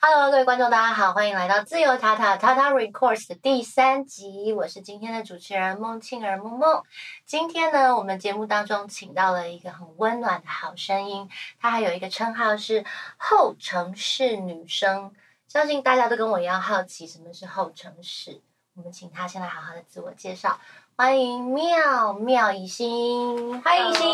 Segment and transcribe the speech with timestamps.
[0.00, 6.84] Hello，各位观众，大家好，欢迎来到自由塔塔塔塔 Records 的第三集，我是今天的主持人孟庆儿梦梦。
[7.26, 12.84] 今天呢，我们节目当中请到了一个很温暖的好声音，她还有一个称号是
[13.16, 15.12] 后城市女生。
[15.48, 18.40] 相信大家都跟我一样好奇什么是后城市。
[18.74, 20.60] 我们请她先来好好的自我介绍。
[21.00, 24.12] 欢迎妙妙以心，欢迎心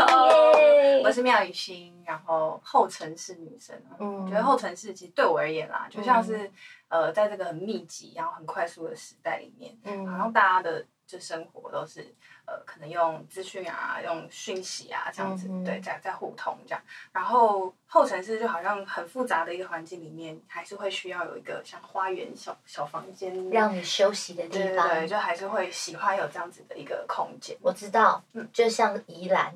[0.00, 6.50] ，Hello，我是妙以心，然后后城市女生，嗯，觉得后城市其实对我而言啦，就像是
[6.88, 10.86] 呃，在这个很密集然后很快速的时代里面，嗯，好像大家的。
[11.06, 12.00] 就生活都是
[12.46, 16.82] 呃，可能用资讯啊，用讯息啊这样子，对，在在互通这样。
[17.12, 24.88] 然后后城市就好像很复杂的一个环境里面，还是会需要有一个像花园小小房间，让你休息的地方。
[24.88, 27.56] 对，就还是会喜欢有这样子的一个空间。
[27.62, 29.54] 我知道，嗯，就像宜兰。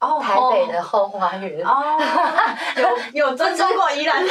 [0.00, 2.00] 哦，台北的后花园哦，
[3.12, 4.24] 有有尊重过宜兰，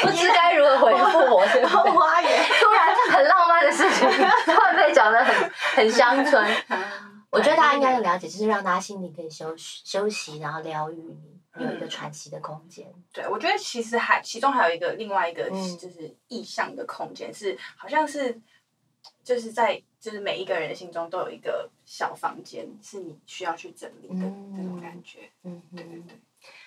[0.00, 1.44] 不知该如何回复我。
[1.66, 4.08] 后花园突然很浪漫的事情，
[4.44, 5.18] 突然被讲的
[5.74, 6.44] 很很乡村。
[7.30, 12.86] 我觉得大家应该要了解，就是让大家心里可以休息休息，然后疗愈你，有一个喘息的空间。
[13.12, 18.40] 对，我觉得其实还其中还有一个另外一个就是意向的空间，是好像是
[19.24, 19.82] 就是在。
[20.02, 24.14] 就是每一个人心中都有一个小房间，是你需要去整理的
[24.50, 25.30] 那种感觉。
[25.44, 26.20] 嗯，对对对，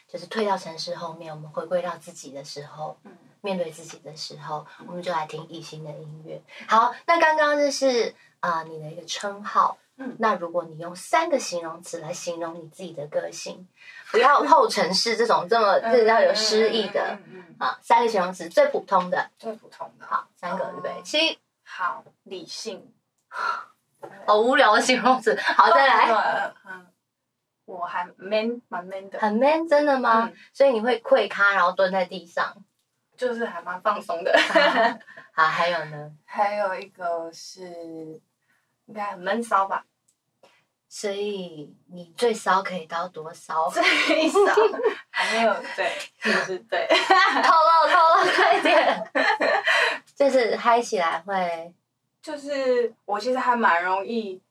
[0.08, 2.98] 就是退到城市后面，我们回归到自己的时候，
[3.42, 6.42] 面对自己的时候，我们就来听艺兴的音乐。
[6.66, 8.16] 好，那刚刚就是
[8.46, 9.78] 啊，你的一个称号。
[9.98, 13.66] 嗯，那如果你用三个形容词来形容你自己的个性，
[14.12, 17.18] 不要后城市这种这么这要有诗意的
[17.58, 20.06] 啊，三个形容词最普通的，最普通的。
[20.06, 21.40] 好，三个预备起。
[21.64, 22.92] 好，理性。
[24.28, 26.54] 好无聊的形容词，好再来。
[26.68, 26.86] 嗯，
[27.64, 30.30] 我还 man 蛮 man 的，很 man 真的吗？
[30.54, 32.54] 所以你会跪咖，然后蹲在地上，
[33.16, 34.38] 就是还蛮放松的。
[35.32, 36.12] 好，还有呢？
[36.26, 38.20] 还有一个是
[38.88, 39.86] 应该很闷骚吧？
[40.88, 43.70] 所以你最骚可以到多骚？
[43.70, 43.84] 最
[44.30, 44.40] 骚
[45.10, 45.92] 还没有对，
[46.22, 46.88] 就是对。
[47.44, 49.12] 透露透露快点，
[50.16, 51.74] 就是嗨起来会。
[52.22, 54.42] 就是我其实还蛮容易，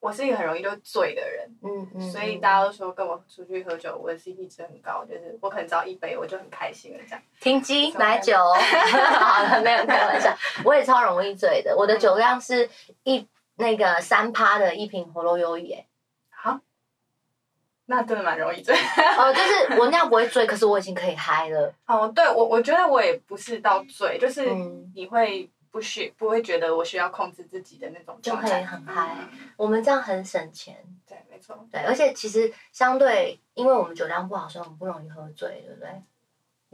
[0.00, 7.22] 我是一个很容易就醉的人，嗯嗯，所以大家都说跟我出去喝酒，我的 CP 值很高，就是我可能只要一杯我就很开心了这样。
[7.40, 12.68] 停机买酒， 好了，没有开玩笑，我也超容易醉的，我的酒量是
[13.04, 13.26] 一
[13.56, 15.84] 那个三趴的一瓶喉咙优饮，
[16.30, 16.60] 好，
[17.86, 18.74] 那真的蛮容易醉。
[18.74, 21.74] 哦，就是我那样不会醉，可是我已经可以嗨了。
[21.86, 24.48] 哦，对我我觉得我也不是到醉，就是
[24.94, 25.50] 你会。
[25.74, 29.16] 不需不会觉得我需要控制自己的那种就可以很嗨。
[29.56, 30.76] 我们这样很省钱。
[31.04, 31.66] 对，没错。
[31.68, 36.00] 对，而且其实相对，因为我们酒量不好，所以我们不容易喝醉，对不对？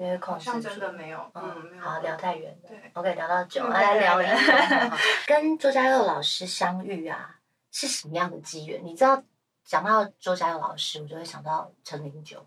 [0.00, 0.50] 因为控制。
[0.62, 1.30] 真的没有。
[1.34, 2.68] 嗯，好，聊太远了。
[2.70, 2.90] 对。
[2.94, 4.96] OK，聊到酒，来聊一下。
[5.28, 7.36] 跟周家佑老师相遇啊，
[7.70, 8.80] 是什么样的机缘？
[8.82, 9.22] 你知道，
[9.62, 12.46] 讲到周家佑老师，我就会想到陈林九，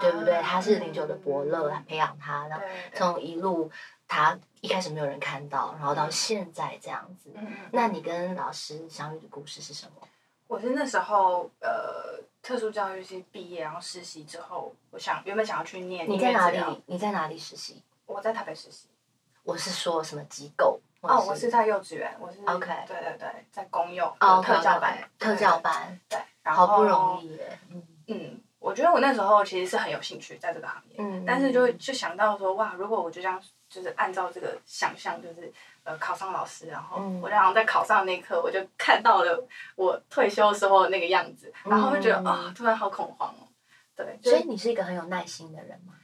[0.00, 0.42] 对不对？
[0.42, 3.70] 他是林九的伯乐，培养他，然后从一路。
[4.12, 7.30] 他一开始没有人看到，然后到现在这样子。
[7.36, 10.02] 嗯那你跟老师相遇的故事是什么？
[10.50, 16.10] 我是那时候呃，特殊教育系毕业，然后实习之后，我想原本想要去念。
[16.10, 16.82] 你在哪里？
[16.86, 17.80] 你在哪里实习？
[18.04, 18.88] 我在台北实习。
[19.44, 20.80] 我是说什么机构？
[21.02, 22.12] 哦，我是在幼稚园。
[22.18, 22.66] 我是 OK。
[22.88, 24.12] 对对对，在公幼
[24.42, 24.98] 特教班。
[25.20, 25.96] 特教班。
[26.08, 27.58] 对，然后好不容易耶。
[27.68, 30.96] 嗯嗯，我觉得我那时候其实是很有兴趣在这个行业。
[30.98, 31.24] 嗯。
[31.24, 33.40] 但是就就想到说，哇，如果我就这样。
[33.70, 35.52] 就是按照这个想象，就是
[35.84, 39.46] 呃考上老师，然后我就好像在考上那一刻，我就看到了
[39.76, 43.48] 我退休时候的那个样子，然后就觉得啊，突然好恐慌哦。
[43.96, 45.94] 对，所以你是一个很有耐心的人吗？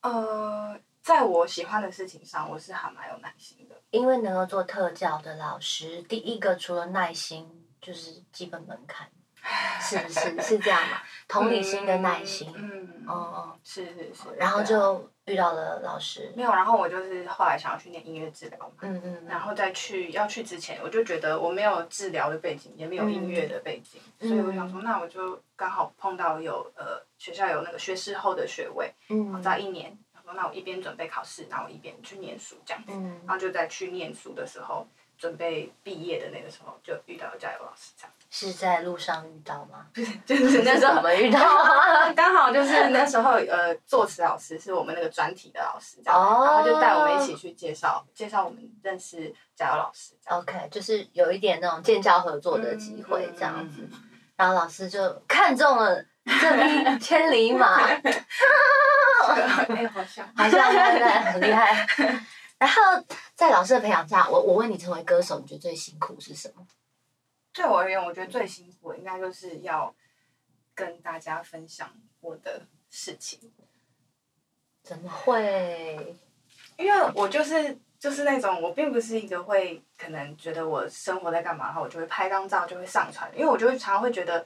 [0.00, 3.74] 呃，在我喜欢的事情上，我是还蛮有耐心的。
[3.90, 7.48] 因为能够做特教的老师，第一个除了耐心，
[7.80, 9.08] 就是基本门槛。
[9.80, 11.02] 是是是这样嘛？
[11.28, 16.32] 同理心跟耐心，嗯哦哦，是是是，然后就遇到了老师。
[16.34, 34.86] 没有，然后我就是后来想要去念音乐治疗嘛，嗯嗯，然后再去要去之前，我就觉得我没有治疗的背景，也没有音乐的背景，所以我想说，那我就刚好碰到有呃学校有那个学士后的学位，嗯，在一年，然后那我一边准备考试，然后一边去念书这样子，嗯然后就在去念书的时候，
[35.18, 38.12] 准备毕业的那个时候，就遇到了加油老师这样。
[38.36, 39.86] 是在路上遇到吗？
[40.26, 41.38] 就是那时候怎么遇到？
[42.16, 50.14] 刚好就是那时候，呃，作词老师是我们那个专题的老师，这样，然后就带我们一起去介绍介绍我们认识加油老师。
[50.24, 53.88] OK，就是有一点那种建教合作的机会这样子，
[54.34, 56.04] 然后老师就看中了
[56.40, 58.02] 这里 千里马， 哎，
[59.94, 61.86] 好像，好像，对，很厉害。
[62.58, 62.82] 然后
[63.36, 66.66] 在老师的培养下，我我问你，成为歌手，你觉得最辛苦是什么？
[67.54, 69.94] 对我而言，我觉得最辛苦的应该就是要
[70.74, 71.88] 跟大家分享
[72.20, 72.60] 我的
[72.90, 73.52] 事情。
[74.82, 76.14] 怎么会？
[76.76, 84.44] 因为我就是就是那种，我并不是一个会可能觉得我生活在干嘛，然后我就会拍张照就会上传，因为我就会常常会觉得。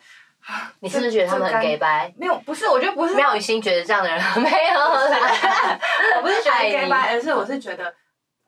[0.79, 2.15] 你是不是觉得他们很 gay 白？
[2.17, 3.15] 没有，不是，我觉得不是。
[3.17, 7.93] 妙雨欣觉得这样的人 没有，我不是觉得 gay 白，而是我是觉得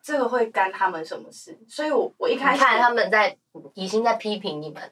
[0.02, 1.58] 这个会干他们什么事？
[1.68, 3.36] 所以我我一开始看他们在
[3.74, 4.82] 已经在批评你们，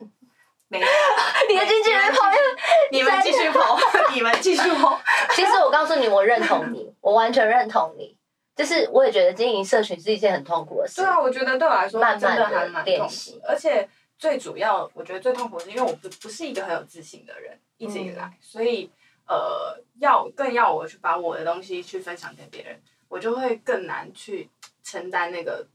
[0.69, 0.87] 没有，
[1.49, 2.31] 你的经纪人跑，
[2.93, 3.79] 你们继续跑，
[4.15, 5.01] 你们继续跑。
[5.31, 8.17] 其实我告诉你，我认同你，我完全认同你。
[8.55, 11.01] 就是我也觉得经营社群是一件很痛苦的事。
[11.01, 12.37] 对啊，我觉得对我来说，慢慢
[12.73, 13.89] 的练习，而且。
[14.21, 18.91] 最主要，我觉得最痛苦是因为我不不是一个很有自信的人，一直以来，所以
[19.29, 24.51] 呃，要更要我去把我的东西去分享给别人，我就会更难去
[24.91, 25.67] 承担那个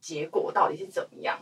[0.00, 1.38] 结果到底是怎么样。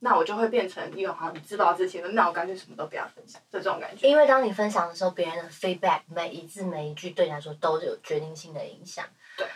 [0.00, 4.08] 那我就会变成一个好像你知道之前的，那我干脆什么都不要分享，就这种感觉。
[4.08, 9.04] 因为当你分享的时候，别人的 feedback 每一字每一句对你来说都有决定性的影响。
[9.36, 9.46] 对。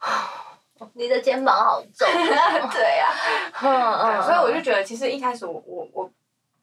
[0.94, 2.06] 你的肩膀好重，
[2.70, 3.12] 对呀，
[3.62, 6.10] 嗯所以我就觉得，其实一开始我我我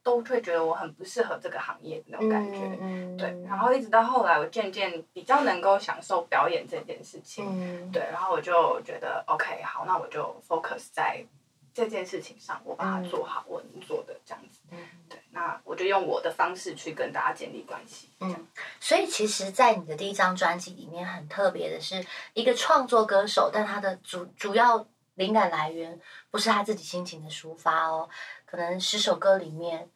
[0.05, 2.59] 都会觉得我很不适合这个行业的那种感觉，
[3.17, 3.43] 对。
[3.45, 8.03] 然后一直到后来，我渐渐比较能够享受表演这件事情，对。
[8.11, 11.25] 然后我就觉得，OK，好，那我就 focus 在。
[11.73, 14.61] 这件事情上，我把它做好，我能做的这样子。
[14.71, 14.79] 嗯，
[15.09, 18.07] 对，那我就用我的方式去跟大家建立关系。
[18.21, 18.47] 嗯，
[18.79, 22.01] 所以其实，在你的第一张专辑里面，很特别的是
[22.33, 25.99] 一个创作歌手，但他的主主要灵感来源
[26.31, 28.07] 不是他自己心情的抒发哦。
[28.45, 29.89] 可能十首歌里面，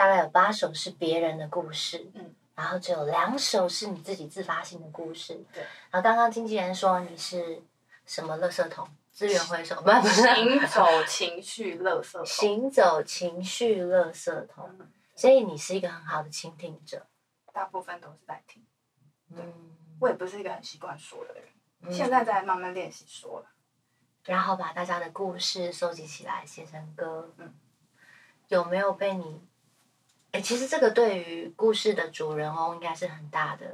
[0.00, 5.34] 大概有八首是别人的故事，嗯，然后只有两首是你自己自发性的故事。
[5.52, 7.62] 对，然后刚刚经纪人说你是
[8.06, 8.88] 什么垃圾桶？
[9.12, 12.24] 资源回收，不 是行走情绪垃圾桶。
[12.24, 14.70] 行走情绪垃圾桶，
[15.14, 17.06] 所以你是一个很好的倾听者，
[17.52, 18.64] 大部分都是在听。
[19.28, 19.52] 嗯，
[20.00, 23.46] 我也不是一个很习惯说的人，现在在慢慢练习说了，
[24.24, 27.30] 然后把大家的故事收集起来写成歌。
[27.36, 27.52] 嗯，
[28.48, 29.42] 有没有被你？
[30.32, 33.66] 哎，其实这个对于故事的主人翁应该是很大的。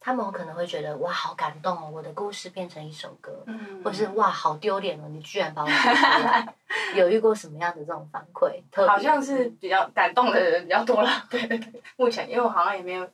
[0.00, 1.90] 他们可能会觉得哇，好感动哦！
[1.92, 3.44] 我的故事变成一首歌，
[3.82, 5.08] 或者是哇，好丢脸哦！
[5.08, 6.54] 你居然把我写出来，
[6.94, 8.62] 有遇过什么样的这种反馈？
[8.86, 11.10] 好像是比较感动的人比较多了。
[11.28, 13.10] 对对对，目前因为我好像也没有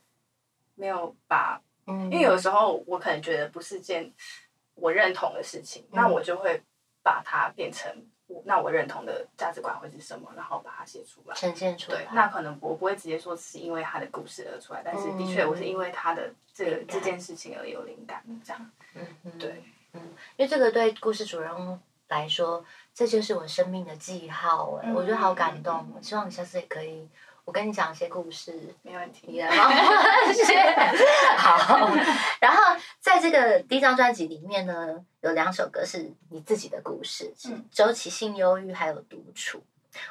[0.74, 4.12] 没有把，因为有时候我可能觉得不是件
[4.74, 6.62] 我认同的事情，那我就会
[7.02, 7.90] 把它变成。
[8.44, 10.30] 那我认同的价值观会是什么？
[10.36, 11.98] 然后把它写出来，呈现出来。
[11.98, 18.70] 对，那可能我不会直接说是因为他的故事而出来，但是的确我是因为他的这个这件事情而有灵感，这样。
[18.94, 19.38] 嗯嗯。
[19.38, 19.62] 对，
[19.92, 20.00] 嗯，
[20.36, 22.64] 因为这个对故事主人公来说，
[22.94, 25.92] 这就是我生命的记号哎，我觉得好感动。
[25.96, 27.08] 我希望你下次也可以。
[27.44, 28.52] 我跟你讲一些故事，
[28.82, 29.42] 没问题。
[31.36, 31.90] 好，
[32.40, 32.62] 然后
[33.00, 39.62] 在这个第一张专辑里面呢，有两首歌是你自己的故事，是周期性忧郁还有独处。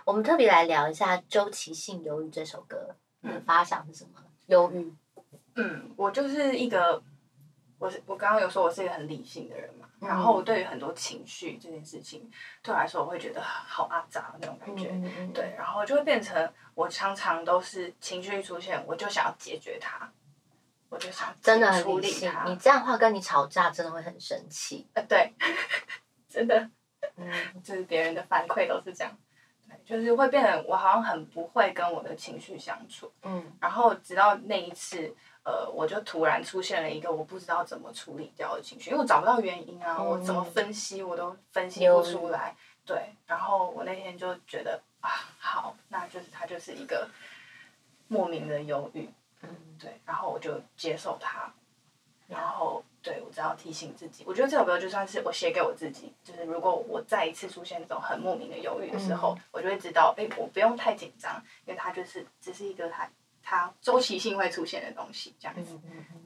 [0.04, 4.22] 我们特别来聊一下周期性忧郁这首歌，你的发想是什么？
[4.48, 4.94] 忧郁。
[5.56, 7.02] 嗯，我就是一个，
[7.80, 9.81] 我是我刚刚有说我是一个很理性的人嘛。
[10.02, 12.28] 然后我对于很多情绪这件事情，
[12.64, 14.90] 对我来说我会觉得好阿杂那种感觉，
[15.32, 20.12] 对，然后就会变成我常常都是情绪一出现，我就想要解决它，
[20.90, 22.34] 我就想真的很理性。
[22.48, 25.32] 你这样的话跟你吵架真的会很生气，呃，对，
[26.28, 26.68] 真的，
[27.18, 27.32] 嗯，
[27.64, 29.16] 就是别人的反馈都是这样，
[29.68, 35.16] 对，就是会变成我好像很不会跟我的情绪相处，嗯，然后直到那一次。
[35.44, 42.56] 呃，我就突然出现了一个我不知道怎么处理掉的情绪，因为我找不到原因啊，我怎么分析我都分析不出来。
[42.86, 47.10] 对，然后我那天就觉得啊，好，那就是他就是一个
[48.08, 49.10] 莫名的忧郁，
[49.42, 51.52] 嗯，对，然后我就接受他，
[52.28, 63.10] 然后对我只要提醒自己，我觉得这首歌就算是我写给我自己，就是如果我再一次出现这种很莫名的忧郁的时候，我就会知道，哎，我不用太紧张，因为他就是只是一个他。
[63.52, 65.78] 它周期性会出现的东西，这样子，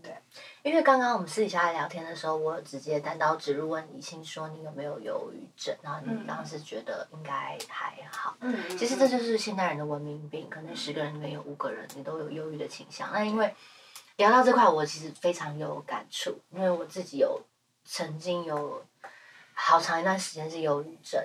[0.04, 0.16] 对。
[0.62, 8.38] 因为刚刚我们私底下聊天的时候，我直接单刀直入问李欣说：“你有没有忧郁症？”然后你当时觉得应该还好。
[8.42, 13.12] 嗯其实这就是现代人的文明病，可能十个人里面有五个人你都有忧郁的倾向。
[13.12, 13.52] 那因为
[14.18, 17.42] 聊到这块，我其实非常有感触，因为我自己有
[17.86, 18.86] 曾经有
[19.56, 21.20] 好长一段时间是忧郁症。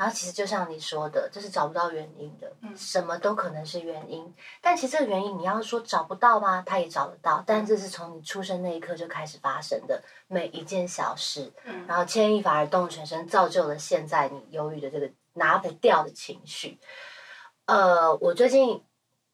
[0.00, 4.34] 然后其实就像你说的，这是找不到原因的，什么都可能是原因。
[4.62, 6.62] 但其实这个原因，你要说找不到吗？
[6.64, 11.52] 他也找得到，但这是从你出生那一刻就开始发生的每一件小事，
[11.86, 16.78] 然后牵一发而动全身，造就了现在你忧郁的这个拿不掉的情绪。
[17.66, 18.82] 呃，我最近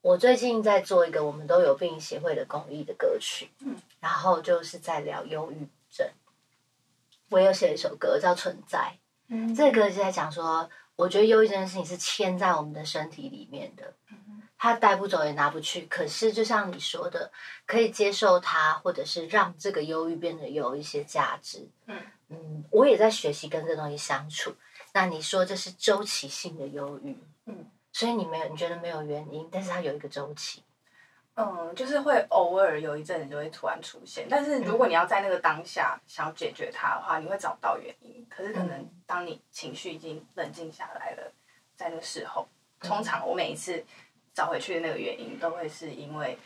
[0.00, 6.04] 我最近在做一个我们都有病协会的公益的歌曲，嗯，然后就是在聊忧郁症。
[7.30, 8.78] 我有写一首歌叫《存在》。
[9.54, 13.92] 这个是在讲说，我觉得忧郁这件事情是牵在我们的身体里面的，
[14.58, 15.82] 它带不走也拿不去。
[15.86, 17.30] 可是就像你说的，
[17.66, 21.68] 可以接受它，或者是让这个忧郁变得有一些价值。
[21.86, 21.96] 嗯
[22.28, 24.54] 嗯，我也在学习跟这东西相处。
[24.92, 30.62] 那你说这是周期性的忧郁，嗯，所以你没有你觉得没有原因，但是它有一个周期。
[31.36, 38.26] 嗯，就是会偶尔有一阵子就会突然出现，但是如果你要在那个当下想要解决它的话，你会找不到原因。
[38.30, 41.32] 可是可能当你情绪已经冷静下来了，
[41.76, 42.48] 在那个时候，
[42.80, 43.84] 通常我每一次
[44.32, 46.38] 找回去的那个原因，都会是因为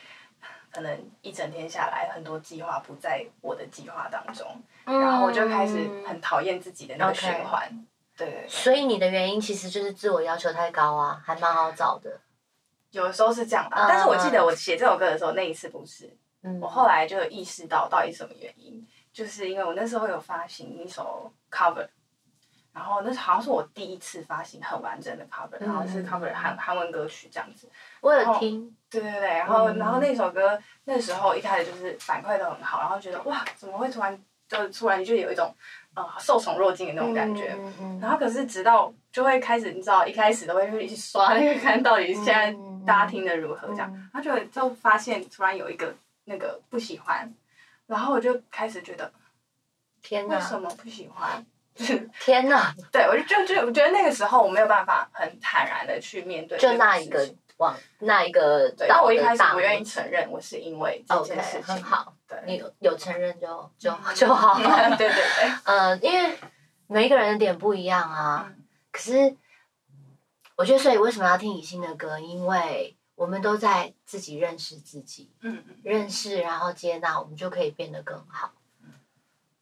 [0.73, 7.87] 可能一整天下来很多计划不在我的计划当中，然后我就开始很讨厌自己的那个循环。
[8.17, 12.21] 对，所以你的原因其实就是自我要求太高啊，还蛮好找的。
[12.91, 16.11] 有的时候是这样吧，但是我记得我写这首歌的时候，那一次不是。
[16.61, 21.87] 我后来就有意识到到底什么原因，就是因为我那时候有发行一首 cover，
[22.73, 27.69] 然后那好像是我第一次发行很完整的 cover，然后是 cover 韩韩文歌曲这样子。
[28.01, 28.75] 我有听。
[28.91, 34.19] 对对对，然后然后那首歌那时候一开始就是反馈都很好，然后觉得哇，怎么会突然
[34.49, 35.55] 就突然就有一种。
[35.93, 37.53] 啊，受宠若惊的那种感觉，
[38.01, 42.55] 然后可是直到就会开始，你知道，一开始都会去刷那个看到底现在
[42.87, 45.95] 大家听的如何这样，他就就发现突然有一个
[46.25, 47.33] 那个不喜欢，
[47.87, 49.13] 然后我就开始觉得，
[50.03, 51.45] 天哪，为什么不喜欢？
[52.21, 52.75] 天哪！
[52.93, 62.15] 对我就就就我觉得那个时候我没有办法很坦然的去面对，就那一个往那一个，对，但我一开始不愿意承认我是因为这件事情，很好。
[62.47, 65.53] 你有有承认就就 就好，对 对对。
[65.65, 66.37] 呃，因为
[66.87, 68.53] 每一个人的点不一样啊。
[68.93, 69.35] 可是
[70.61, 72.19] 我觉得，所以为什么要听以心的歌？
[72.19, 78.53] 因为我们都在自己认识自己，嗯嗯，认识然后接纳，我们就可以变得更好。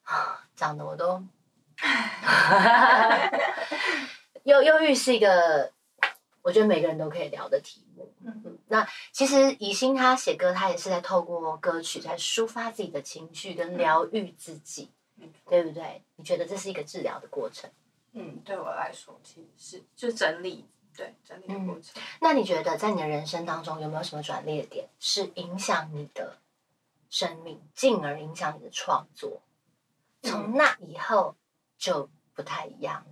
[0.03, 1.23] 啊，讲的我都，
[4.43, 5.73] 忧忧郁是一个，
[6.43, 8.13] 我觉得每个人都可以聊的题目。
[8.27, 14.91] 嗯那其实以心他写歌，他也是在透过歌曲在抒发自己的情绪跟疗愈自己，
[15.47, 16.03] 对不对？
[16.17, 17.71] 你觉得这是一个治疗的过程？
[18.15, 20.67] 嗯，对我来说其实是就整理，
[20.99, 22.03] 对整理的过程。
[22.21, 26.37] 那你觉得在你的人生当中有没有什么转捩点，是影响你的
[27.09, 29.41] 生命，进而影响你的创作？
[30.23, 31.37] 从那以后
[31.79, 33.07] 就不太一样。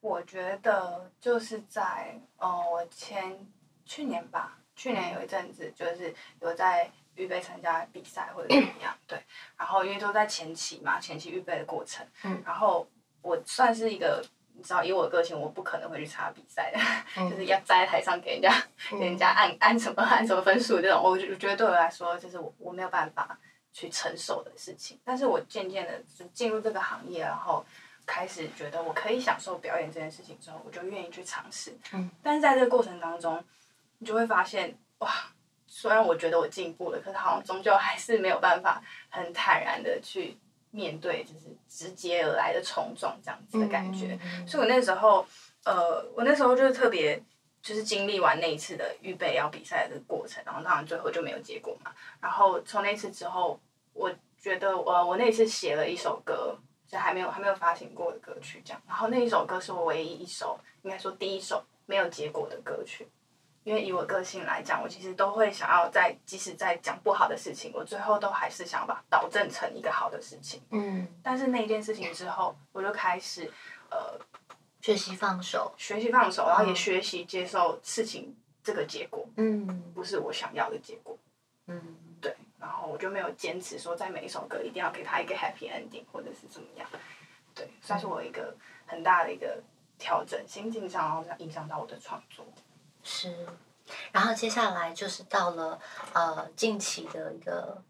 [0.00, 3.44] 我觉得就是在哦，我前
[3.84, 4.56] 去年吧。
[4.76, 9.22] 去年有一阵子，就是有在预备参加比赛或者怎么样，对。
[9.58, 12.06] 然后因为都在前期嘛，前期预备的过程。
[12.22, 12.40] 嗯。
[12.46, 12.88] 然后
[13.20, 14.24] 我算是一个，
[14.60, 16.78] 你知道，以我的个性，我不可能会去参加比赛的，
[17.30, 18.54] 就是要站在台上给人家
[18.90, 23.38] 给人家按按什么按什么分数这种，我就觉得对我来说，就是我我没有办法
[23.72, 25.00] 去承受的事情。
[25.02, 27.64] 但是我渐渐的就进入这个行业，然后
[28.04, 31.74] 开始觉得我可以享受表演这件事情之后，我就愿意去尝试。
[31.92, 32.10] 嗯。
[32.22, 33.42] 但是在这个过程当中。
[34.02, 35.12] 你就会发现，哇！
[35.66, 40.38] 虽然我觉得我进步了，可是好像终究还是没有办法很坦然的去
[40.70, 44.18] 面对，就是直接而来的冲撞这样子的感觉。
[44.46, 45.26] 所以我那时候，
[45.64, 47.20] 呃，我那时候就是特别，
[47.62, 51.92] 就是经历完那一次的预备要比赛的过程，然后当然最后就没有结果嘛。
[52.20, 53.58] 然后从那次之后，
[53.92, 56.56] 我觉得，呃，我那次写了一首歌，
[56.88, 58.80] 就还没有还没有发行过的歌曲，这样。
[58.86, 63.06] 然后那一首歌是我唯一一首，应该说第一首没有结果的歌曲。
[63.64, 70.62] 因为以我个性来讲，我其实都会想要在，即使在讲不好的事情，我最后都还是想把它导正成一个好的事情。
[70.70, 71.06] 嗯。
[71.22, 73.50] 但是那件事情之后，我就开始
[73.90, 74.18] 呃
[74.80, 81.16] 学习放手，学习放手，然后也学习接受事情这个结果，嗯，不是我想要的结果，
[81.66, 82.34] 嗯，对。
[82.58, 86.86] 然后我就没有坚持说，在每一首歌一定要给他一个 happy ending，或者是怎么样，
[87.54, 88.54] 对，算是我一个
[88.86, 89.62] 很大的一个
[89.98, 92.44] 调整，心境上，然后影响到我的创作。
[93.02, 93.46] 是，
[94.12, 95.80] 然后接下来就是到了
[96.12, 97.82] 呃近期的一个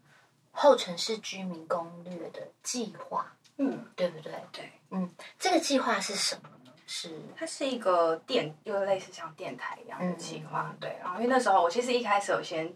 [0.51, 4.33] 后城市居民攻略的计划，嗯，对不对？
[4.51, 6.71] 对，嗯，这个计划是什么呢？
[6.87, 10.97] 是它是一个电，又类似像电台一样的计划，对。
[11.01, 12.73] 然后因为那时候我其实一开始有先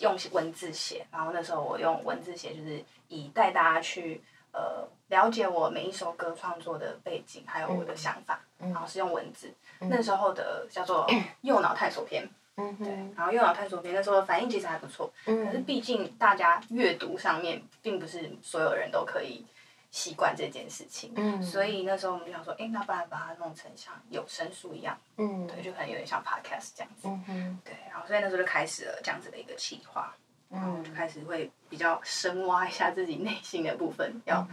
[0.00, 4.22] 用文字写，然后那时候我用文字写，就是以带大家去。
[4.56, 9.52] 呃了解我每一首歌创作的背景，还有我的想法，然后是用文字。
[9.78, 11.06] 那时候的叫做
[11.42, 19.44] 右脑探索篇，对，然后右脑探索篇那时候反应其实还不错，可是毕竟大家阅读上面并不是所有人都可以
[19.90, 25.46] 习惯这件事情，所以那时候我们就想说，哎，那不然把它弄成像有声书一样，嗯。
[25.46, 30.12] 对，就可能有点像 podcast 这样子，嗯对，然后所以那时候就开始了这样子的一个企划，
[30.56, 34.46] 嗯，就开始会比较深挖一下自己内心的部分，要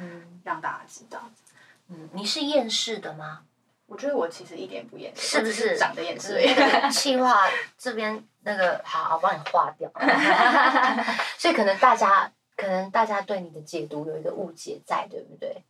[0.44, 1.22] 让大家知道，
[1.88, 3.44] 嗯，你是厌世的吗？
[3.86, 6.40] 我觉得我其实一点不厌世，是不是长得厌世？
[6.92, 7.42] 气化
[7.78, 9.92] 这边那个好，我帮你划掉。
[11.38, 15.64] 所以可能大家可能大家对你的解读有一个误解在，对不对？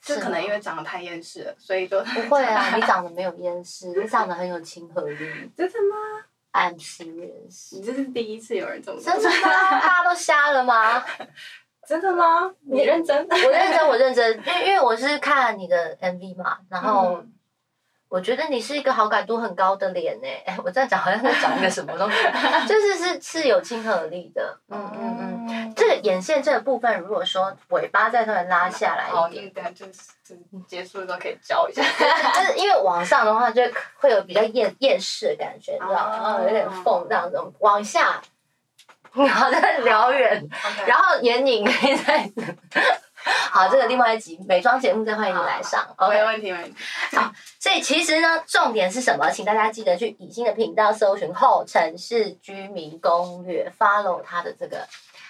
[0.00, 2.72] 就可能因为长得太厌世了，所以就不会啊。
[2.76, 5.18] 你长得没有厌世，你长得很有亲和力。
[5.56, 7.76] 真的吗？I'm serious。
[7.76, 9.12] 你这是第一次有人这么说。
[9.12, 9.70] 真的吗？
[9.80, 11.04] 大家都瞎了吗？
[11.86, 12.50] 真的吗？
[12.66, 13.26] 你认真？
[13.28, 17.22] 我认真，我认真，因为因为我是看你的 MV 嘛，然后
[18.08, 20.28] 我觉得你是一个好感度很高的脸呢。
[20.46, 22.16] 哎，我这样讲好像在讲一个什么东西，
[22.66, 24.58] 就是是是有亲和力的。
[24.68, 31.82] 嗯嗯嗯，这个眼线这个部分，如果说尾巴再稍微拉下来一点，就是结束的时候可以教一下。
[32.34, 33.62] 就是因为往上的话，就
[33.98, 36.40] 会有比较厌厌世的感觉，知道吗？
[36.42, 38.20] 有点缝这样子，往下。
[39.10, 40.48] 好的，辽远，
[40.86, 42.30] 然后眼影可以在。
[43.50, 45.94] 好，这个另外一集美妆节目再欢迎你来上。
[45.98, 46.76] 没问题，没问题。
[47.16, 49.30] 好，所以其实呢，重点是什么？
[49.30, 54.86] 请大家记得去以心的频道搜寻后城市居民攻略，follow 他的这个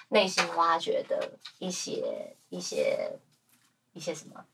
[0.08, 3.12] 内心挖掘的一些一些
[3.92, 4.44] 一些什么？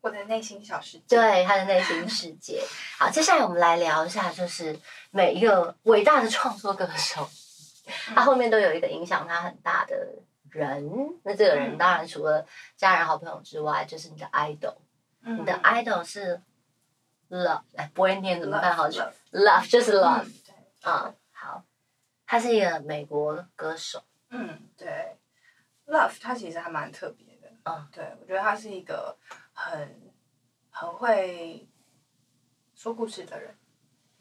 [0.00, 1.16] 我的内心小世界。
[1.16, 2.62] 对，他的内心世界。
[2.98, 4.78] 好，接下来我们来聊一下，就是
[5.10, 7.28] 每一个伟大的创作歌手。
[8.14, 9.96] 他后面都有一个影响他很大的
[10.50, 14.76] 人，那这个人当然除了家人、好朋友之外，就是你的 idol。
[15.20, 16.40] 你的 idol 是
[17.28, 18.74] love，哎，不会念怎么办？
[18.74, 18.88] 好，
[19.32, 20.26] love 就是 love。
[20.82, 21.64] 啊，好，
[22.24, 24.02] 他是一个美国歌手。
[24.30, 25.16] 嗯，对
[25.86, 27.50] ，love 他其实还蛮特别的。
[27.64, 29.18] 嗯，对，我觉得他是一个
[29.52, 30.12] 很
[30.70, 31.68] 很会
[32.74, 33.54] 说故事的人。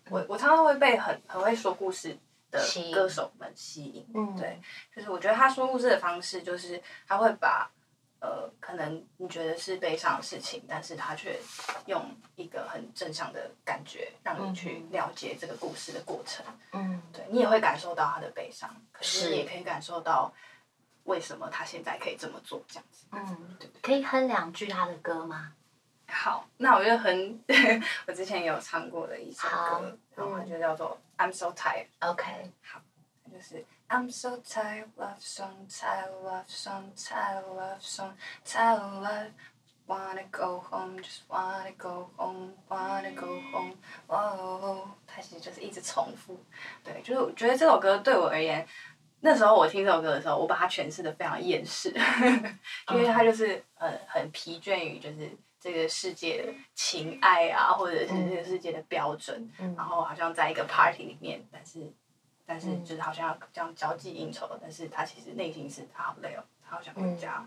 [0.10, 2.18] 我我常常会被很很会说故事。
[2.52, 2.60] 的
[2.94, 4.60] 歌手们吸引，对，
[4.96, 7.70] 就是我觉得他说故事的方式，就是他会把
[8.20, 11.40] 呃，可能你觉得是悲伤的事情，但是他却
[11.86, 12.04] 用
[12.36, 16.44] 一个很正向的感觉，让你去了解这个故事的过程。
[16.72, 20.34] 嗯，对你也会感受到他的悲伤，可是也可以感受到
[21.04, 23.06] 为什么他现在可以这么做，这样子。
[23.12, 25.54] 嗯，对，可以哼两句他的歌吗？
[26.10, 27.44] 好，那我就哼
[28.08, 30.98] 我之前有唱过的一首歌，然后就叫做。
[31.18, 31.88] I'm so tired.
[32.00, 32.82] OK，好，
[33.32, 38.14] 就是 I'm so tired, love song, tired, love song, tired, love song,
[38.46, 39.32] tired, love.
[39.88, 43.78] Wanna go home, just wanna go home, wanna go home.
[44.08, 46.38] 哦，它其实就是一直重复。
[46.84, 48.68] 对，就是我觉得这首歌对我而言，
[49.22, 51.90] 那时候我听这首歌的时候，我把它诠释的非常厌世，
[52.90, 55.32] 因为它就是呃很疲倦于就是。
[55.68, 61.92] 这个世界的情爱啊，或者是这个世界的标准，然后好像在一个 party 里面，但是
[62.46, 67.46] 但是就是好像要这样交际应酬，但是他其实内心是他好累哦，他好想回家。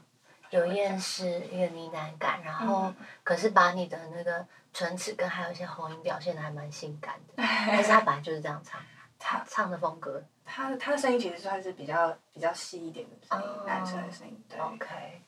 [0.50, 2.92] 有厌世，一个呢喃感，然后
[3.24, 8.78] 可是把你的那个唇齿跟还有一些喉音表现的还蛮性感的，但是他本来就是这样唱，
[9.18, 14.44] 他唱的风格，他的他的声音其实算是比较比较细一点的声音，男生的声音。
[14.46, 15.22] 对 OK，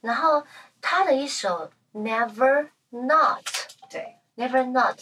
[0.00, 0.42] 然后
[0.80, 1.70] 他的一首。
[1.96, 3.42] Never not，
[3.88, 4.98] 对，Never not，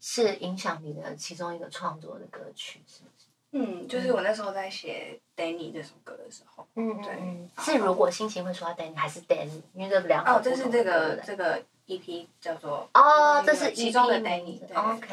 [0.00, 3.26] 是影响你的其中一个创作的歌曲，是不是？
[3.50, 15.08] 嗯，就是我那时候在写 Danny 这首歌的时候，嗯对，是如果心情会说到 Danny 还是 Danny，因为这两哦，这是这个这个 EP 叫做哦，这是其中的 Danny，OK，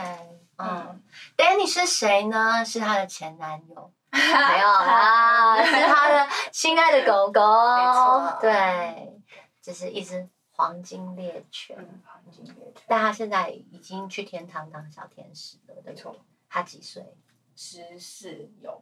[0.58, 1.02] 嗯
[1.36, 2.64] ，Danny 是谁呢？
[2.64, 4.20] 是他的前男友， 没
[4.60, 9.12] 有啦， 是他的心爱的狗狗，没错，对，
[9.60, 10.30] 就是一直。
[10.64, 15.76] 黄金猎犬，黄金猎犬，但他现在已经去天堂当小天使了。
[15.84, 16.16] 没错，
[16.50, 17.06] 他几岁？
[17.54, 18.82] 十四有。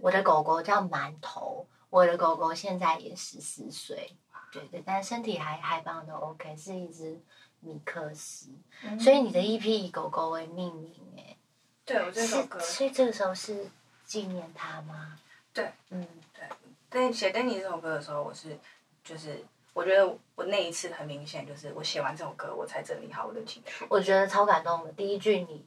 [0.00, 4.16] 我的狗狗叫馒头，我的狗狗现在也十四岁。
[4.52, 7.20] 对对，但身体还还棒都，OK，是一只
[7.58, 8.52] 米克斯。
[9.00, 11.36] 所以你的 EP 以狗狗为命名，哎，
[11.84, 13.68] 对我这首歌，所以这个时候是
[14.04, 15.18] 纪念它吗？
[15.52, 16.48] 对，嗯，对。
[16.88, 18.56] 但写《丹尼》这首歌的时候，我是
[19.02, 19.44] 就是。
[19.72, 23.86] 我觉得我那一次很明显，就是我写完这首歌，我才整理好我的情绪。
[23.88, 25.64] 我觉得超感动的，第一句你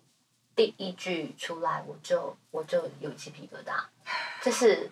[0.55, 3.81] 第一句出来，我就我就有鸡皮疙瘩，
[4.43, 4.89] 就是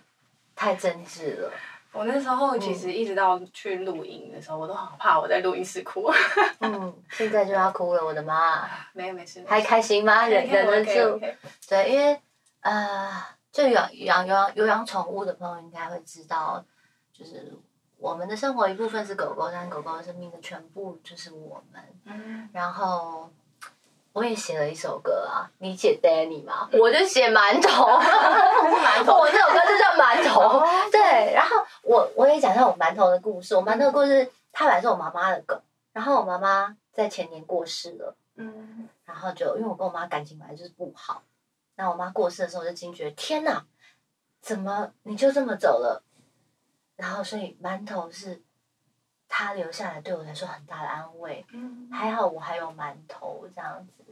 [0.56, 1.52] 太真挚了。
[1.92, 6.08] 我那时候其实一直到去录音的时候，我都好怕我在录音室哭。
[6.62, 8.70] 嗯，现在就要哭了，我的妈！
[8.94, 10.28] 没有没事，还开心吗？
[10.28, 11.20] 忍忍得住？
[11.68, 12.22] 对，因为
[12.62, 13.12] 呃，
[13.52, 16.64] 就养养养有养宠物的朋友应该会知道，
[17.12, 17.52] 就是
[18.00, 21.84] 我们的生活一部分是狗狗，但狗狗的生命的全部就是我们。
[22.06, 23.30] 嗯，然后。
[24.12, 26.68] 我也写了一首歌啊，你写 Danny 吗？
[26.74, 29.20] 我就写馒头， 馒头。
[29.20, 30.60] 我这首歌就叫馒头。
[30.92, 33.56] 对，然后我我也讲一下我馒头的故事。
[33.56, 35.62] 我馒头的故事，它本来是我妈妈的狗，
[35.94, 38.16] 然后我妈妈在前年过世了。
[38.36, 38.90] 嗯。
[39.06, 41.22] 然后就因为我跟我妈感情本来就是不好，
[41.76, 43.64] 那我妈过世的时候，我就惊觉天哪，
[44.42, 46.04] 怎么你就这么走了？
[47.00, 48.42] 然后所以馒头是。
[49.32, 51.46] 他留下来对我来说很大的安慰，
[51.92, 54.04] 还好我还有馒头这样子，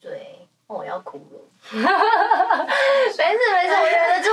[0.00, 1.40] 对，我要哭了，
[1.74, 4.30] 没事没事，我忍得住，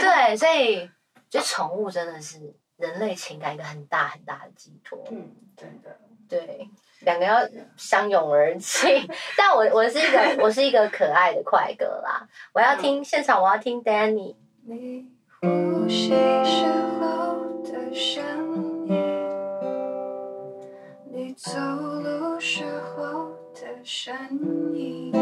[0.00, 0.90] 对，所以
[1.30, 6.68] 就宠物真的是人类情感一个很大很大的寄托，嗯，真的，对，
[7.00, 7.38] 两个要
[7.78, 14.36] 相拥而泣，但我我是一个我是一个可爱的快歌啦，我要听现场，我要听 Danny。
[14.66, 15.10] 你
[15.44, 16.08] 呼吸
[16.42, 16.64] 时
[16.98, 18.24] 候的声
[18.86, 18.96] 音，
[21.04, 22.64] 你走路时
[22.96, 24.16] 候的声
[24.72, 25.12] 音，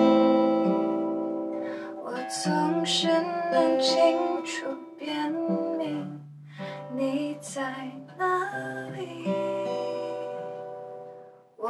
[2.05, 3.09] 我总是
[3.51, 4.65] 能清楚
[4.97, 6.21] 辨明
[6.97, 9.29] 你在哪里。
[11.57, 11.69] 我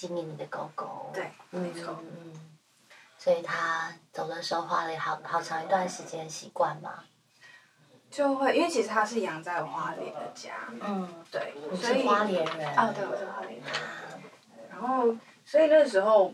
[0.00, 2.32] 纪念你的狗狗，对，没错，嗯，
[3.18, 7.04] 所以他走的时候花了好好长一段时间习惯嘛，
[8.10, 12.74] 就会因为其实他是养在花莲的家，嗯，对，所以花莲人。
[12.74, 13.70] 啊，对，我是花莲人，
[14.70, 16.32] 然后所以那个时候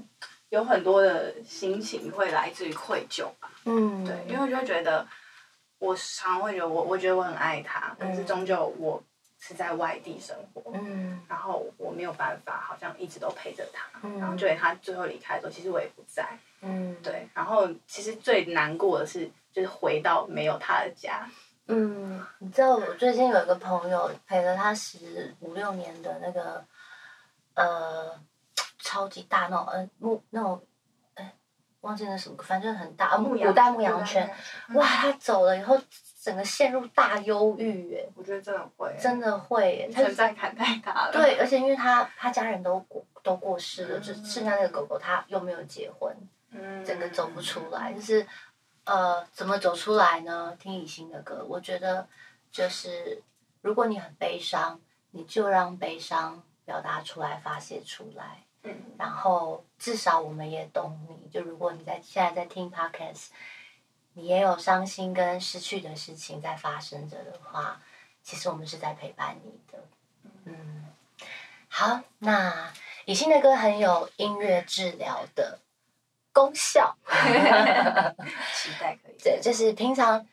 [0.50, 5.04] 有很多的心情会来自于愧疚吧，嗯，对，因为我就觉得
[5.80, 9.02] 我常会觉得我我觉得我很爱他，可是终究我。
[9.46, 21.28] 是在外地生活，嗯，然后我没有办法，好像一直都陪着他，嗯，然后就连他最后离开的时候，其实我也不在，嗯，对，然后其实最难过的是，就是回到没有他的家，
[21.68, 26.64] 嗯，你知道我最近有一个朋友陪了他十五六年的那个，
[27.54, 28.20] 呃，
[28.80, 30.60] 超级大那种，呃，牧那种，
[31.14, 31.32] 哎，
[31.82, 34.28] 忘记那什么，反正很大，牧古代牧羊犬，
[34.74, 35.80] 哇，他走了以后。
[36.26, 41.12] 整个陷入大忧郁，耶，我觉得真的会，真的会，存在感太大了。
[41.12, 46.12] 对，而且因为他他家人都过都过世了，就剩下那个狗狗，他又没有结婚，
[46.50, 47.92] 嗯，整个走不出来。
[47.92, 48.26] 就是
[48.86, 50.56] 呃，怎么走出来呢？
[50.58, 52.08] 听以心的歌，我觉得
[52.50, 53.22] 就是
[53.62, 54.80] 如果你很悲伤，
[55.12, 58.42] 你就让悲伤表达出来，发泄出来。
[58.64, 61.30] 嗯，然后至少我们也懂你。
[61.30, 63.28] 就如果你在现在在听 podcast。
[64.18, 67.78] 你也有伤心跟失去的事情在发生着的话，
[68.22, 69.78] 其实我们是在陪伴你的。
[70.44, 70.86] 嗯，
[71.68, 72.72] 好，那
[73.04, 75.58] 以欣的歌很有音乐治疗的
[76.32, 76.96] 功效，
[78.54, 79.18] 期待可以。
[79.22, 80.26] 对，就是平常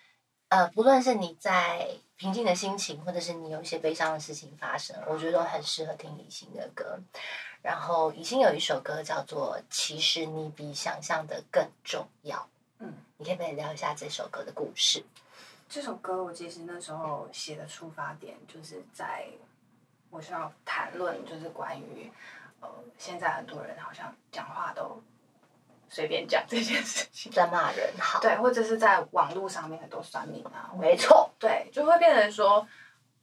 [0.48, 6.98] 呃，不论是你在平静的心情，或者是你有一些悲伤的事情发生，我觉得都很适合听以欣的歌。
[7.62, 12.38] 然后以欣有一首歌叫做《其实你比想象的更重要》。
[12.84, 15.02] 嗯，你可以跟你聊一下这首歌的故事？
[15.70, 19.26] 这首歌我其实那时候写的出发点，就是在
[20.10, 22.12] 我需要谈论，就是关于
[22.60, 25.02] 呃，现在很多人好像讲话都
[25.88, 32.68] 随便讲这件事情，在骂人，好，对，或者是在网络上面很多酸民啊，没错，对，就会变成说，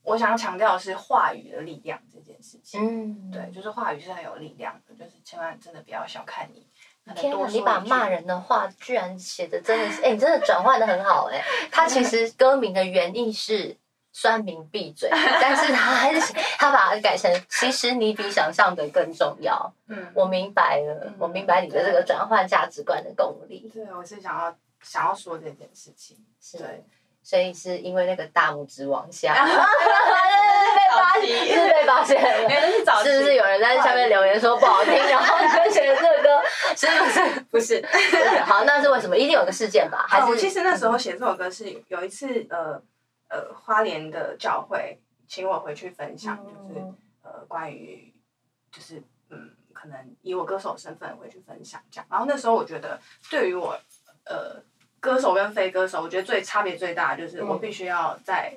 [0.02, 6.66] 我想要强调的是话语的力量这件事情，嗯，对，就是话语是很有力量的，就是千万真的不要小看你。
[7.14, 7.46] 天哪！
[7.48, 11.42] 你把骂人的话居然写的真的是，哎，你真的转换的很好哎。
[11.70, 13.76] 他其实歌名的原意是
[14.12, 19.72] “酸民闭嘴”，但是他还是他把它改成“其实你比想象的更重要”。
[19.88, 23.70] 嗯，我明白了，我明白你的这个转换价值观的功力。
[23.72, 26.16] 对，我是想要想要说这件事情。
[26.58, 26.84] 对，
[27.22, 29.34] 所以是因为那个大拇指往下。
[30.90, 32.50] 被发现，是被发现了。
[33.04, 36.42] 是不是有人在下面留言说不好听，然后你就写这个歌？
[36.76, 37.40] 是不是？
[37.50, 37.84] 不是。
[38.44, 39.16] 好，那是为什么？
[39.16, 40.06] 一定有个事件吧？
[40.08, 40.36] 还是？
[40.36, 42.80] 其实那时候写这首歌是有一次，呃
[43.28, 46.80] 呃，花莲的教会请我回去分享，就是
[47.22, 48.12] 呃关于，
[48.72, 52.06] 就是嗯，可能以我歌手身份回去分享这样。
[52.10, 52.98] 然后那时候我觉得，
[53.30, 53.78] 对于我
[54.24, 54.62] 呃
[54.98, 58.54] 歌手跟非歌手，我觉得最差别最大的就是我必须要在。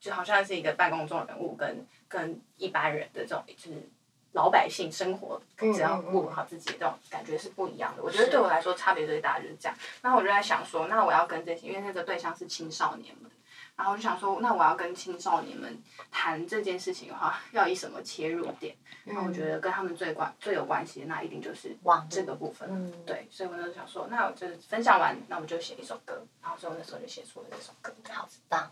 [0.00, 3.88] 就好像是一个办公中人物，跟跟一般人的这种就是
[4.32, 8.02] 老百姓生活，只要顾好自己这种感觉是不一样的。
[8.02, 9.76] 我觉得对我来说差别最大就是这样。
[10.02, 13.30] 那我就在想说，那我要跟这些，因为那个对象是青少年们，
[13.74, 15.76] 然后我就想说，那我要跟青少年们
[16.10, 18.76] 谈这件事情的话，要以什么切入点？
[19.04, 22.92] 那我觉得跟他们最关最有关系的，那一定就是往这个部分。
[23.06, 26.22] 对，所以我那时候想说，那我就是分享完，那我就写一首歌。
[26.42, 27.92] 然后所以我那时候就写出了这首歌。
[28.10, 28.70] 好棒，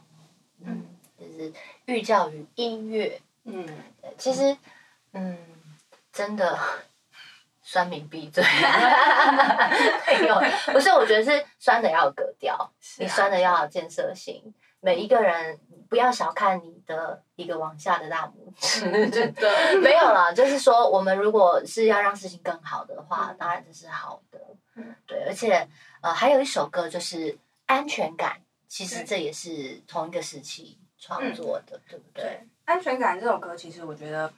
[0.60, 0.95] 嗯。
[1.18, 1.52] 就是
[1.86, 3.66] 寓教于音乐，嗯，
[4.18, 4.56] 其实，
[5.12, 5.38] 嗯，
[6.12, 6.58] 真的，
[7.62, 8.44] 酸民闭嘴，
[10.20, 10.40] 没有，
[10.72, 19.50] 不是，我觉得是酸的要有格调，你酸的要有建设性，每一个人不要小看你的一个往下的大拇指，真的。
[19.80, 24.38] 没有了，就是说，我们如果是要让事情更好的话，当然这是好的，
[25.06, 25.68] 对，而且，
[26.02, 30.78] 呃，还有一首歌就是安全感，其实这也是同一个时期。
[31.06, 32.24] 创作的对不对？
[32.24, 34.32] 对，安全感这首歌，其实我觉得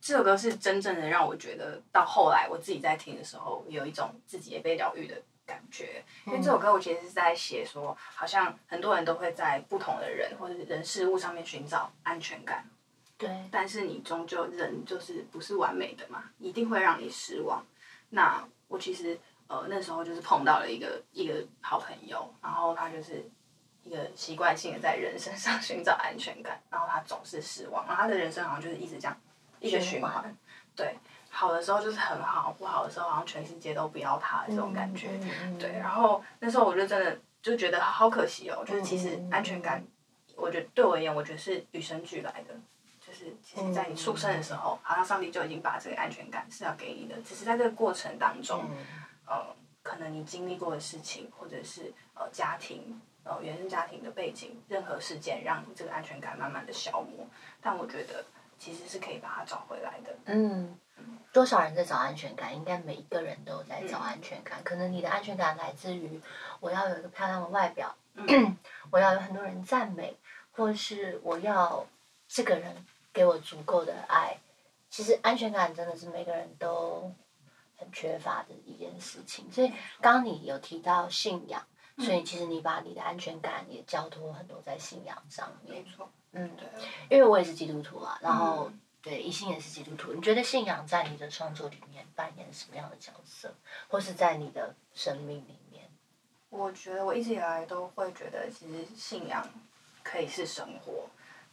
[0.00, 6.04] 这首歌是真正的让我觉得到后来我自己在听的时候，有一种自己也被疗愈的感觉。
[6.26, 12.64] 因为这首歌我其实是在写说，好像很多人都会在不同的人或者人事物上面寻找安全感。
[13.18, 13.28] 对。
[13.50, 17.66] 但是你终究人就是不是完美的嘛，一定会让你失望。
[18.10, 23.28] 那我其实呃那时候就是碰到了一个一个好朋友，然后他就是。
[23.86, 29.16] 一个习惯性的在人身上寻找安全感，然后他总是失望，然后他的人生好像就是一直这样
[29.60, 30.36] 一个循环。
[30.74, 30.98] 对，
[31.30, 35.10] 好的时候就是很好，不好的时候好像全世界都不要他这种感觉。
[35.56, 39.80] 对，然后那时候我就真的就觉得好可惜哦，就是其实安全感，
[40.34, 42.54] 我觉得对我而言，我觉得是与生俱来的，
[43.00, 48.64] 就是其实在你出生的时候，好像上帝就已经把这个安全感是要给你的，只是在这个过程当中，
[49.26, 49.46] 呃，
[49.84, 53.00] 可能你经历过的事情，或者是呃家庭。
[53.28, 57.26] 呃，原生家庭的背景，任何事件让你这个安全感慢慢的消磨，
[57.60, 58.24] 但我觉得
[58.56, 60.16] 其实是可以把它找回来的。
[60.26, 60.78] 嗯，
[61.32, 62.54] 多少人在找安全感？
[62.54, 64.62] 应该每一个人都在找安全感。
[64.62, 66.20] 可能你的安全感来自于
[66.60, 67.96] 我要有一个漂亮的外表，
[68.92, 70.16] 我要有很多人赞美，
[70.52, 71.84] 或是我要
[72.28, 74.36] 这个人给我足够的爱。
[74.88, 77.12] 其实安全感真的是每个人都
[77.76, 79.50] 很缺乏的一件事情。
[79.50, 81.66] 所以刚刚你有提到信仰。
[81.98, 85.82] 所以其实你把你的安全感也交托很多在信仰上面。
[85.82, 86.68] 没错，嗯，对，
[87.08, 90.12] 因为我也是基督徒啊，然后对一心也是基督徒。
[90.12, 93.54] 你觉得信仰在你的创作里面扮演什么样的角色，
[93.88, 95.84] 或是在你的生命里面？
[96.50, 99.48] 我觉得我一直以来都会觉得，其实信仰
[100.02, 101.08] 可以是生活，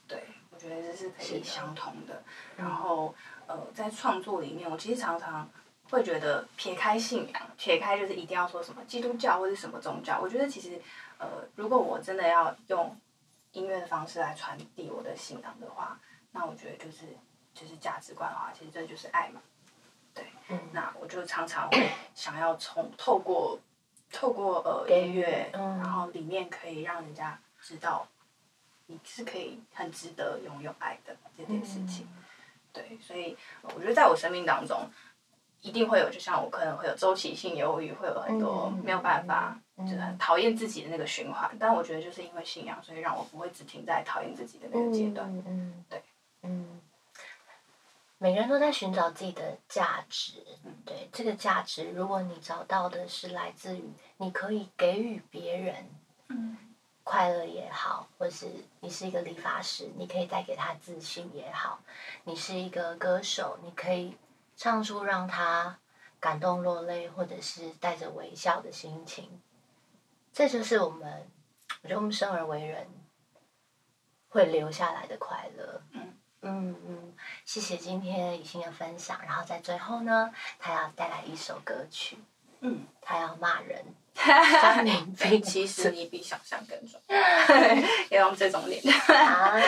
[0.08, 2.22] 对我觉得这是可以相通的。
[2.58, 3.16] 然后
[3.48, 5.50] 呃，在创作里面，我其实常常。
[5.94, 10.20] 会觉得撇开信仰，撇开就是一定要说什么基督教或者什么宗教。
[10.20, 10.82] 我觉得其实，
[11.20, 13.00] 呃，如果我真的要用
[13.52, 16.00] 音乐的方式来传递我的信仰的话，
[16.32, 17.06] 那我觉得就是
[17.54, 19.40] 就是价值观的话，其实这就是爱嘛。
[20.16, 20.26] 对，
[20.72, 23.60] 那我就常常会 想要从透过
[24.12, 28.08] 透过呃音乐，然后里面可以让人家知道
[28.88, 32.08] 你是可以很值得拥有爱的这件事情。
[32.72, 34.90] 对，所以我觉得在我生命当中。
[35.64, 41.50] 一定会有，就像我可能会有周期性忧郁，会有很多没有办法，就是很讨厌自己的那个循环。
[41.58, 45.26] 但我觉得就是因为信仰，所以让我不会只停在讨厌自己的那个阶段。
[45.48, 46.04] 嗯，对，
[46.42, 46.82] 嗯，
[48.18, 50.34] 每个人都在寻找自己的价值。
[50.86, 53.84] 对，这个价值，如果你找到的是来自于
[54.18, 55.90] 你可以给予别人，
[56.28, 56.58] 嗯，
[57.06, 58.48] 快乐也好，或是
[58.82, 61.80] 你是一个理发师，你可以带给他自信也好，
[62.26, 64.18] 你是一个歌手，你可以。
[64.56, 65.78] 唱出让他
[66.20, 69.42] 感动落泪，或者是带着微笑的心情，
[70.32, 71.30] 这就是我们，
[71.82, 72.88] 我觉得我们生而为人
[74.30, 75.82] 会留下来的快乐。
[75.92, 77.14] 嗯嗯嗯，
[77.46, 79.20] 谢谢今天雨欣的分享。
[79.24, 82.18] 然后在最后呢，他要带来一首歌曲。
[82.62, 83.84] 嗯，他要骂人。
[84.16, 87.02] 张明飞，其实你比想象更壮。
[88.12, 88.82] 要用这种脸。
[89.08, 89.60] 啊，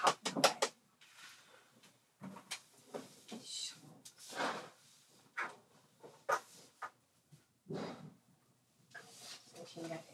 [0.00, 0.12] 好。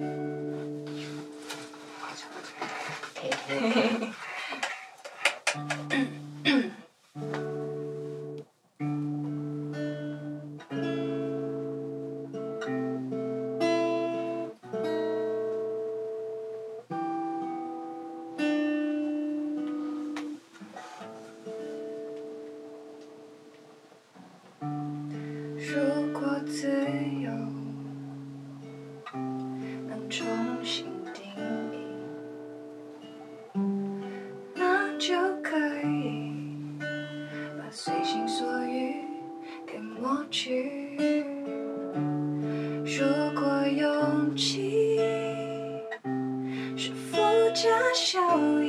[47.94, 48.59] show.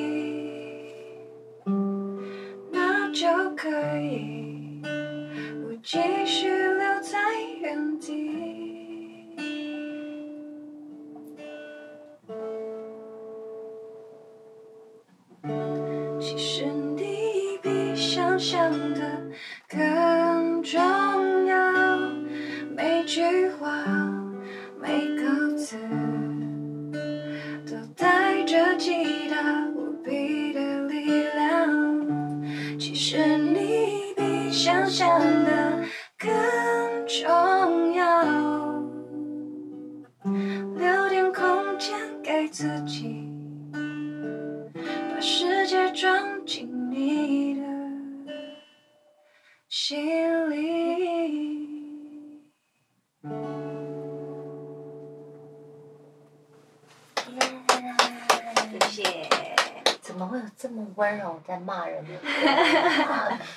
[60.96, 62.14] 温柔在骂人的，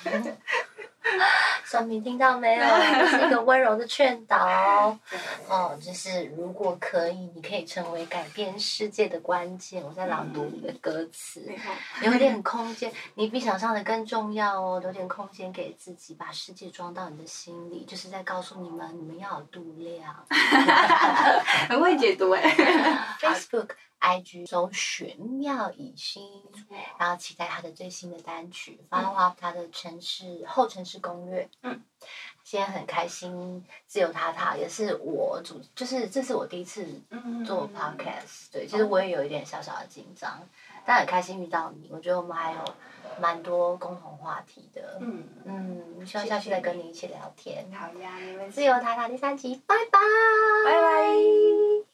[1.65, 2.65] 小明听到没有？
[3.07, 4.97] 是一个温柔的劝导。
[5.47, 9.83] 哦，就是如果可以，你可以成为改变世界的关键。
[9.83, 11.47] 我在朗读你的歌词，
[12.01, 14.79] 留点空间，你比想象的更重要哦。
[14.79, 20.25] 留点空间给自己，把世界装到你的心里，就是在告诉你们，你们要有度量。
[21.69, 22.41] 很会解读哎。
[23.21, 23.69] Facebook。
[24.05, 26.21] IG 搜寻妙以心，
[26.99, 31.49] 然后期待他的最新的单曲，follow up 他的城市后城市攻略。
[31.63, 31.81] 嗯，
[32.43, 36.85] 现在很开心，自由塔塔也是我主，就是这是我第一次
[37.43, 40.47] 做 podcast，对，其实我也有一点小小的紧张，
[40.85, 42.59] 但很开心遇到你，我觉得我们还有
[43.19, 44.99] 蛮多共同话题的。
[45.01, 47.65] 嗯嗯，希望下次再跟你一起聊天。
[47.71, 49.99] 好呀，你们自由塔塔第三集，拜拜，
[50.63, 51.85] 拜拜。